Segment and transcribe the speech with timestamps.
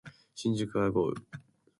[0.33, 1.15] 新宿は豪雨